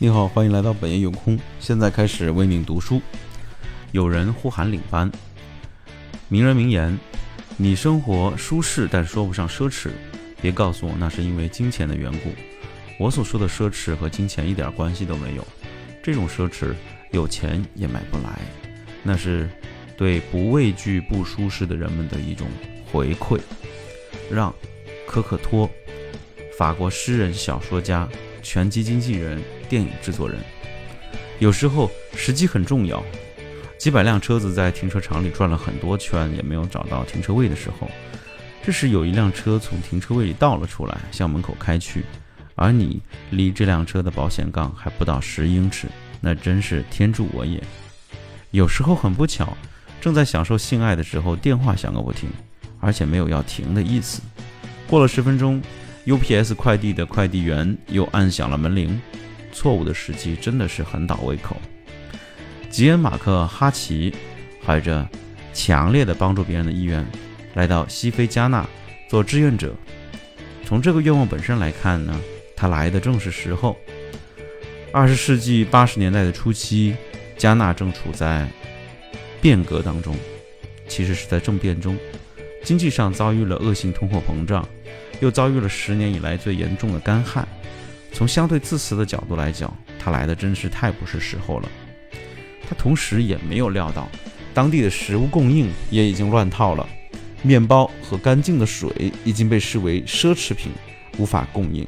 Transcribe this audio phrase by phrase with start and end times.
[0.00, 1.36] 你好，欢迎来到本夜有空。
[1.58, 3.02] 现在开始为您读书。
[3.90, 5.10] 有人呼喊领班。
[6.28, 6.96] 名人名言：
[7.56, 9.90] 你生活舒适，但说不上奢侈。
[10.40, 12.30] 别告诉我那是因为金钱的缘故。
[12.96, 15.44] 我所说的奢侈和金钱一点关系都没有。
[16.00, 16.72] 这种奢侈，
[17.10, 18.38] 有钱也买不来。
[19.02, 19.50] 那是
[19.96, 22.46] 对不畏惧不舒适的人们的一种
[22.92, 23.40] 回馈。
[24.30, 24.52] 让·
[25.08, 25.68] 科克托，
[26.56, 28.08] 法国诗人、小说家、
[28.44, 30.38] 拳击经纪人、电影制作人。
[31.38, 33.02] 有时候时机很重要。
[33.78, 37.88] 几百辆车子在停车场里转了很多圈，也没有找到停车位的时候，
[38.60, 42.04] 这时有一辆车从停车位里倒了出来，向门口开去，
[42.56, 43.00] 而你
[43.30, 45.86] 离这辆车的保险杠还不到十英尺，
[46.20, 47.62] 那真是天助我也。
[48.50, 49.56] 有时候很不巧，
[50.00, 52.28] 正在享受性爱的时候，电话响个不停，
[52.80, 54.20] 而且没有要停的意思。
[54.88, 55.62] 过了十分钟
[56.04, 59.00] ，UPS 快递的快递员又按响了门铃，
[59.58, 61.56] 错误的时机真的是很倒胃口。
[62.70, 64.14] 吉恩·马克·哈奇
[64.64, 65.04] 怀着
[65.52, 67.04] 强烈的帮助别人的意愿，
[67.54, 68.64] 来到西非加纳
[69.10, 69.74] 做志愿者。
[70.64, 72.20] 从这个愿望本身来看呢，
[72.54, 73.76] 他来的正是时候。
[74.92, 76.94] 二十世纪八十年代的初期，
[77.36, 78.48] 加纳正处在
[79.40, 80.14] 变革当中，
[80.86, 81.98] 其实是在政变中，
[82.62, 84.64] 经济上遭遇了恶性通货膨胀，
[85.18, 87.48] 又遭遇了十年以来最严重的干旱。
[88.12, 91.68] 从相对自私的角度来讲，他来的真是太不是时候了。
[92.68, 94.08] 他同时也没有料到，
[94.52, 96.86] 当地的食物供应也已经乱套了，
[97.42, 100.72] 面包和干净的水已经被视为奢侈品，
[101.18, 101.86] 无法供应。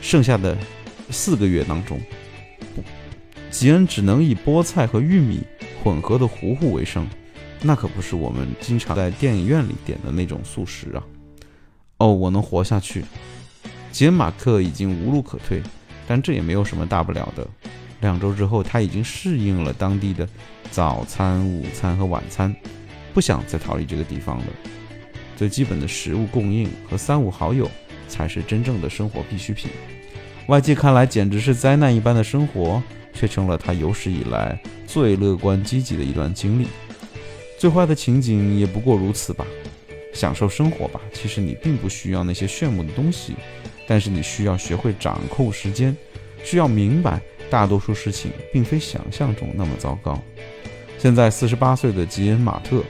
[0.00, 0.56] 剩下的
[1.10, 2.00] 四个月当中，
[3.50, 5.40] 吉恩只能以菠菜和玉米
[5.82, 7.06] 混合的糊糊为生，
[7.60, 11.02] 那可不是我们经常在电影院里点的那种素食啊！
[11.98, 13.04] 哦，我能活下去。
[13.96, 15.62] 吉恩马克已经无路可退，
[16.06, 17.48] 但这也没有什么大不了的。
[18.02, 20.28] 两周之后，他已经适应了当地的
[20.70, 22.54] 早餐、午餐和晚餐，
[23.14, 24.44] 不想再逃离这个地方了。
[25.34, 27.70] 最基本的食物供应和三五好友
[28.06, 29.70] 才是真正的生活必需品。
[30.48, 32.82] 外界看来简直是灾难一般的生活，
[33.14, 36.66] 却成了他有史以来最乐观积极的一段经历。
[37.58, 39.46] 最坏的情景也不过如此吧。
[40.12, 43.34] 享受生活吧，其实你并不需要那些炫目的东西，
[43.86, 45.96] 但是你需要学会掌控时间，
[46.44, 47.20] 需要明白。
[47.48, 50.20] 大多数事情并非想象中那么糟糕。
[50.98, 52.82] 现在四十八岁的吉恩·马特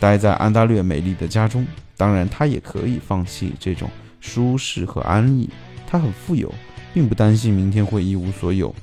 [0.00, 3.86] 待在安大略美丽的家中，当然他也可以放弃这种
[4.18, 5.50] 舒适和安逸。
[5.86, 6.50] 他很富有，
[6.94, 8.74] 并不担心明天会一无所有。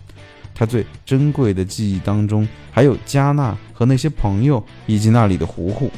[0.53, 5.89] 他最珍贵的记忆当中还有加纳和那些朋友以及那里的糊糊。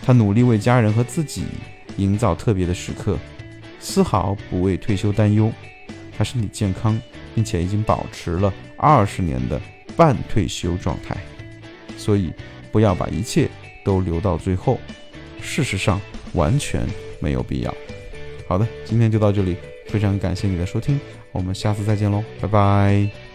[0.00, 1.42] 他努力为家人和自己
[1.96, 3.18] 营造特别的时刻，
[3.80, 5.50] 丝毫不为退休担忧。
[6.16, 7.00] 他身体健康。
[7.32, 9.60] 并且已经保持了二十年的
[9.96, 11.16] 半退休状态，
[11.96, 12.32] 所以
[12.72, 13.48] 不要把一切
[13.84, 14.78] 都留到最后。
[15.40, 16.00] 事实上，
[16.32, 16.84] 完全
[17.20, 17.72] 没有必要。
[18.48, 20.98] 好的，今天就到这里，非常感谢你的收听，
[21.30, 23.29] 我们下次再见喽，拜拜。